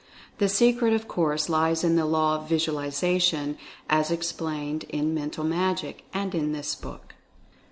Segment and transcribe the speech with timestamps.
[0.39, 3.55] The se cret of course lies in the Law of Visualization
[3.87, 7.13] as ex plained in "Mental Magic" and in this book.